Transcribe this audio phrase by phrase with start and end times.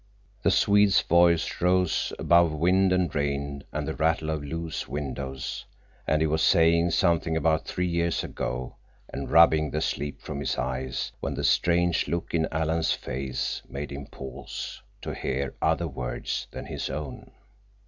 [0.41, 5.63] The Swede's voice rose above wind and rain and the rattle of loose windows,
[6.07, 8.77] and he was saying something about three years ago
[9.09, 13.91] and rubbing the sleep from his eyes, when the strange look in Alan's face made
[13.91, 17.29] him pause to hear other words than his own.